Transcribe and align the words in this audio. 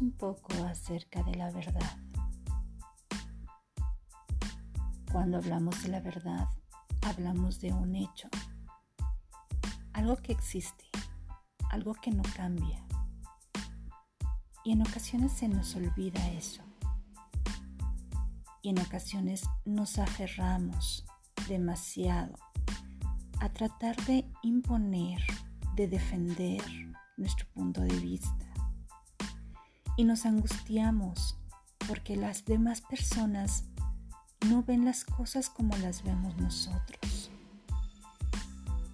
Un 0.00 0.12
poco 0.12 0.52
acerca 0.64 1.22
de 1.22 1.34
la 1.36 1.50
verdad. 1.50 1.96
Cuando 5.12 5.36
hablamos 5.36 5.80
de 5.82 5.88
la 5.90 6.00
verdad, 6.00 6.48
hablamos 7.02 7.60
de 7.60 7.72
un 7.72 7.94
hecho, 7.94 8.28
algo 9.92 10.16
que 10.16 10.32
existe, 10.32 10.84
algo 11.70 11.94
que 11.94 12.10
no 12.10 12.22
cambia. 12.34 12.84
Y 14.64 14.72
en 14.72 14.82
ocasiones 14.82 15.32
se 15.32 15.48
nos 15.48 15.76
olvida 15.76 16.26
eso. 16.30 16.62
Y 18.62 18.70
en 18.70 18.80
ocasiones 18.80 19.42
nos 19.64 19.98
aferramos 19.98 21.04
demasiado 21.48 22.34
a 23.40 23.48
tratar 23.48 23.96
de 24.06 24.24
imponer, 24.42 25.20
de 25.74 25.88
defender 25.88 26.62
nuestro 27.16 27.46
punto 27.52 27.80
de 27.80 27.96
vista. 27.98 28.51
Y 29.96 30.04
nos 30.04 30.26
angustiamos 30.26 31.36
porque 31.86 32.16
las 32.16 32.44
demás 32.44 32.80
personas 32.80 33.64
no 34.48 34.62
ven 34.62 34.84
las 34.84 35.04
cosas 35.04 35.50
como 35.50 35.76
las 35.78 36.02
vemos 36.02 36.36
nosotros. 36.36 37.30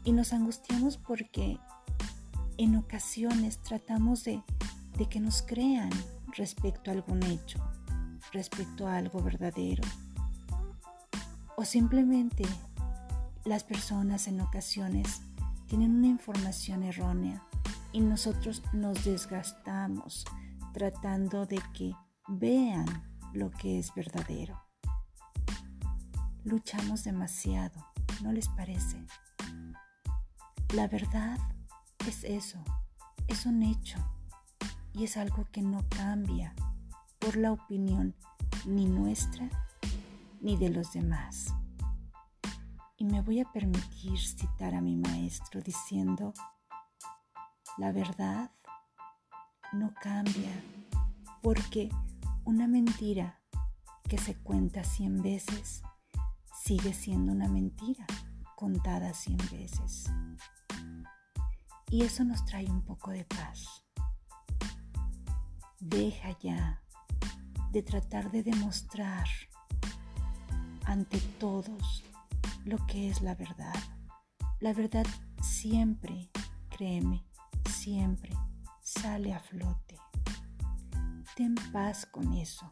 Y 0.05 0.13
nos 0.13 0.33
angustiamos 0.33 0.97
porque 0.97 1.59
en 2.57 2.77
ocasiones 2.77 3.59
tratamos 3.59 4.25
de, 4.25 4.43
de 4.97 5.07
que 5.07 5.21
nos 5.21 5.43
crean 5.43 5.91
respecto 6.37 6.91
a 6.91 6.95
algún 6.95 7.23
hecho, 7.23 7.59
respecto 8.33 8.87
a 8.87 8.97
algo 8.97 9.23
verdadero. 9.23 9.83
O 11.57 11.65
simplemente 11.65 12.45
las 13.45 13.65
personas 13.65 14.29
en 14.29 14.41
ocasiones 14.41 15.23
tienen 15.67 15.97
una 15.97 16.07
información 16.09 16.83
errónea 16.83 17.43
y 17.93 18.01
nosotros 18.01 18.63
nos 18.73 19.05
desgastamos 19.05 20.25
tratando 20.79 21.45
de 21.45 21.61
que 21.75 21.93
vean 22.29 22.87
lo 23.33 23.51
que 23.51 23.81
es 23.81 23.93
verdadero. 23.97 24.63
Luchamos 26.45 27.03
demasiado, 27.03 27.85
¿no 28.23 28.31
les 28.31 28.49
parece? 28.51 29.05
La 30.73 30.87
verdad 30.87 31.37
es 32.07 32.23
eso, 32.23 32.63
es 33.27 33.45
un 33.45 33.65
hecho 33.65 33.99
y 34.93 35.03
es 35.03 35.17
algo 35.17 35.49
que 35.51 35.63
no 35.63 35.85
cambia 35.89 36.55
por 37.19 37.37
la 37.37 37.51
opinión 37.51 38.15
ni 38.65 38.87
nuestra 38.87 39.51
ni 40.41 40.57
de 40.57 40.69
los 40.69 40.93
demás. 40.93 41.57
Y 42.97 43.05
me 43.05 43.21
voy 43.21 43.41
a 43.41 43.51
permitir 43.51 44.17
citar 44.21 44.77
a 44.77 44.81
mi 44.81 44.95
maestro 44.95 45.61
diciendo, 45.61 46.33
la 47.79 47.91
verdad 47.91 48.53
no 49.73 49.93
cambia 49.95 50.51
porque 51.43 51.91
una 52.45 52.67
mentira 52.67 53.41
que 54.09 54.19
se 54.19 54.35
cuenta 54.37 54.83
cien 54.85 55.23
veces 55.23 55.83
sigue 56.65 56.95
siendo 56.95 57.33
una 57.33 57.49
mentira 57.49 58.07
contada 58.57 59.13
cien 59.13 59.39
veces. 59.51 60.11
Y 61.91 62.03
eso 62.03 62.25
nos 62.25 62.45
trae 62.45 62.67
un 62.67 62.83
poco 62.83 63.11
de 63.11 63.25
paz. 63.25 63.85
Deja 65.79 66.37
ya 66.41 66.83
de 67.71 67.83
tratar 67.83 68.31
de 68.31 68.43
demostrar 68.43 69.27
ante 70.85 71.21
todos 71.39 72.05
lo 72.65 72.85
que 72.87 73.11
es 73.11 73.23
la 73.23 73.35
verdad. 73.35 73.77
La 74.61 74.73
verdad 74.73 75.07
siempre, 75.41 76.31
créeme, 76.71 77.25
siempre 77.71 78.33
sale 78.89 79.35
a 79.35 79.41
flote. 79.41 79.97
Ten 81.37 81.55
paz 81.73 82.07
con 82.07 82.33
eso. 82.33 82.71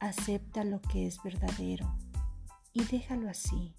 Acepta 0.00 0.64
lo 0.64 0.80
que 0.80 1.06
es 1.06 1.22
verdadero 1.22 1.94
y 2.72 2.84
déjalo 2.84 3.28
así. 3.28 3.74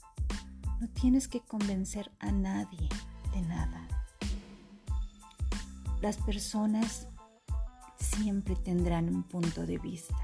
No 0.80 0.88
tienes 0.90 1.28
que 1.28 1.42
convencer 1.42 2.12
a 2.20 2.32
nadie 2.32 2.90
de 3.34 3.42
nada. 3.42 3.88
Las 6.02 6.18
personas 6.18 7.08
siempre 7.98 8.56
tendrán 8.56 9.10
un 9.10 9.24
punto 9.24 9.66
de 9.66 9.78
vista. 9.78 10.16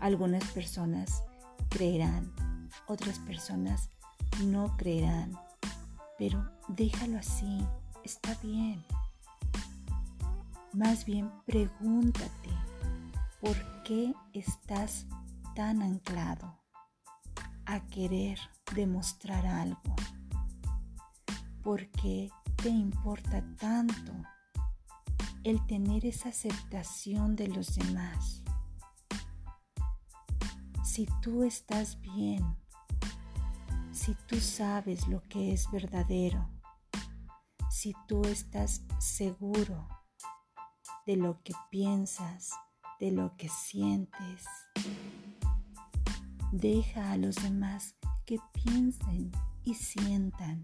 Algunas 0.00 0.44
personas 0.50 1.22
creerán 1.70 2.32
otras 2.86 3.18
personas 3.20 3.90
no 4.44 4.76
creerán, 4.76 5.36
pero 6.18 6.48
déjalo 6.68 7.18
así, 7.18 7.58
está 8.04 8.34
bien. 8.42 8.84
Más 10.76 11.06
bien 11.06 11.32
pregúntate, 11.46 12.50
¿por 13.40 13.56
qué 13.82 14.12
estás 14.34 15.06
tan 15.54 15.80
anclado 15.80 16.60
a 17.64 17.80
querer 17.86 18.38
demostrar 18.74 19.46
algo? 19.46 19.96
¿Por 21.62 21.90
qué 21.92 22.28
te 22.56 22.68
importa 22.68 23.42
tanto 23.58 24.12
el 25.44 25.66
tener 25.66 26.04
esa 26.04 26.28
aceptación 26.28 27.36
de 27.36 27.48
los 27.48 27.74
demás? 27.74 28.42
Si 30.84 31.08
tú 31.22 31.42
estás 31.42 31.98
bien, 32.02 32.44
si 33.92 34.14
tú 34.26 34.38
sabes 34.40 35.08
lo 35.08 35.22
que 35.22 35.54
es 35.54 35.70
verdadero, 35.70 36.50
si 37.70 37.94
tú 38.06 38.20
estás 38.26 38.82
seguro 38.98 39.95
de 41.06 41.16
lo 41.16 41.40
que 41.42 41.54
piensas, 41.70 42.50
de 42.98 43.12
lo 43.12 43.36
que 43.36 43.48
sientes, 43.48 44.44
deja 46.52 47.12
a 47.12 47.16
los 47.16 47.36
demás 47.36 47.94
que 48.24 48.38
piensen 48.52 49.30
y 49.64 49.74
sientan 49.74 50.62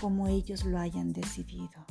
como 0.00 0.26
ellos 0.26 0.64
lo 0.64 0.78
hayan 0.78 1.12
decidido. 1.12 1.86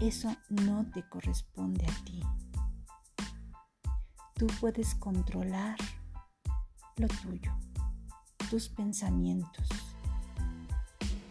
Eso 0.00 0.36
no 0.50 0.84
te 0.92 1.02
corresponde 1.08 1.86
a 1.86 2.04
ti. 2.04 2.20
Tú 4.34 4.46
puedes 4.60 4.94
controlar 4.96 5.78
lo 6.96 7.08
tuyo 7.08 7.52
tus 8.50 8.68
pensamientos 8.68 9.68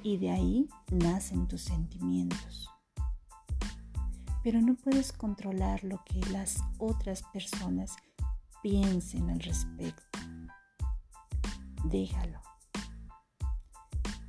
y 0.02 0.18
de 0.18 0.32
ahí 0.32 0.70
nacen 0.92 1.48
tus 1.48 1.62
sentimientos. 1.62 2.73
Pero 4.44 4.62
no 4.62 4.76
puedes 4.76 5.14
controlar 5.14 5.84
lo 5.84 6.04
que 6.04 6.20
las 6.32 6.58
otras 6.78 7.24
personas 7.32 7.96
piensen 8.62 9.30
al 9.30 9.40
respecto. 9.40 10.20
Déjalo. 11.86 12.42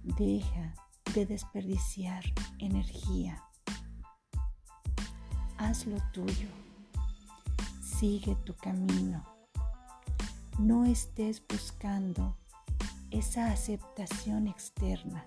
Deja 0.02 0.74
de 1.14 1.26
desperdiciar 1.26 2.24
energía. 2.58 3.42
Haz 5.56 5.86
lo 5.86 5.98
tuyo. 6.12 6.48
Sigue 7.80 8.36
tu 8.44 8.54
camino. 8.54 9.24
No 10.58 10.84
estés 10.84 11.42
buscando 11.48 12.36
esa 13.10 13.52
aceptación 13.52 14.48
externa. 14.48 15.24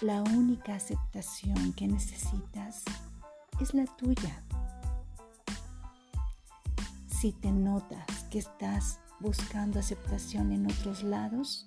La 0.00 0.22
única 0.22 0.74
aceptación 0.74 1.72
que 1.72 1.88
necesitas 1.88 2.84
es 3.60 3.74
la 3.74 3.84
tuya. 3.84 4.42
Si 7.08 7.32
te 7.32 7.50
notas 7.50 8.24
que 8.30 8.38
estás 8.38 9.00
buscando 9.20 9.80
aceptación 9.80 10.52
en 10.52 10.66
otros 10.66 11.02
lados, 11.02 11.66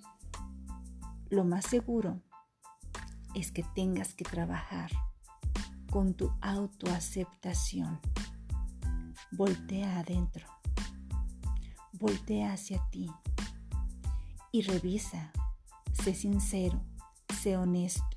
lo 1.28 1.44
más 1.44 1.66
seguro 1.66 2.20
es 3.34 3.52
que 3.52 3.62
tengas 3.74 4.14
que 4.14 4.24
trabajar 4.24 4.90
con 5.90 6.14
tu 6.14 6.32
autoaceptación. 6.40 8.00
Voltea 9.30 10.00
adentro. 10.00 10.46
Voltea 11.92 12.54
hacia 12.54 12.82
ti 12.90 13.10
y 14.50 14.62
revisa, 14.62 15.32
sé 15.92 16.14
sincero, 16.14 16.80
sé 17.40 17.56
honesto. 17.56 18.16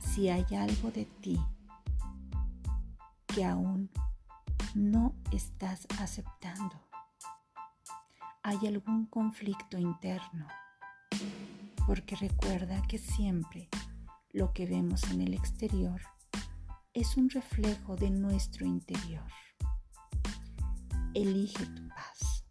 Si 0.00 0.28
hay 0.28 0.46
algo 0.56 0.90
de 0.90 1.04
ti 1.04 1.40
que 3.34 3.44
aún 3.44 3.90
no 4.74 5.14
estás 5.30 5.86
aceptando, 6.00 6.80
hay 8.42 8.66
algún 8.66 9.06
conflicto 9.06 9.78
interno, 9.78 10.48
porque 11.86 12.16
recuerda 12.16 12.82
que 12.88 12.98
siempre 12.98 13.68
lo 14.32 14.52
que 14.52 14.66
vemos 14.66 15.04
en 15.10 15.20
el 15.20 15.34
exterior 15.34 16.00
es 16.92 17.16
un 17.16 17.30
reflejo 17.30 17.94
de 17.96 18.10
nuestro 18.10 18.66
interior. 18.66 19.30
Elige 21.14 21.66
tu 21.66 21.88
paz. 21.88 22.44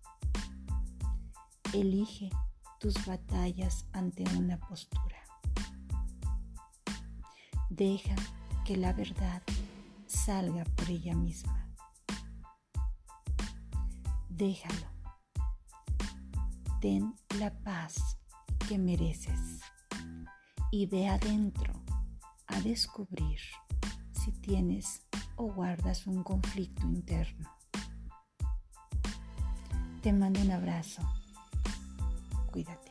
Elige 1.73 2.29
tus 2.79 3.05
batallas 3.05 3.85
ante 3.91 4.23
una 4.37 4.57
postura. 4.59 5.17
Deja 7.69 8.15
que 8.65 8.77
la 8.77 8.93
verdad 8.93 9.41
salga 10.29 10.63
por 10.75 10.87
ella 10.91 11.15
misma. 11.15 11.67
Déjalo. 14.29 14.87
Ten 16.79 17.15
la 17.39 17.49
paz 17.63 17.95
que 18.67 18.77
mereces 18.77 19.59
y 20.71 20.85
ve 20.85 21.07
adentro 21.07 21.73
a 22.45 22.61
descubrir 22.61 23.39
si 24.11 24.31
tienes 24.33 25.01
o 25.35 25.51
guardas 25.51 26.05
un 26.05 26.21
conflicto 26.21 26.83
interno. 26.83 27.49
Te 30.03 30.13
mando 30.13 30.41
un 30.41 30.51
abrazo. 30.51 31.01
Cuídate. 32.51 32.88